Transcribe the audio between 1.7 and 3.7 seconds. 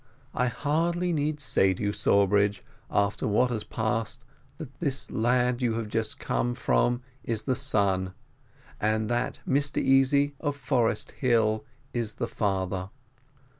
to you, Sawbridge, after what has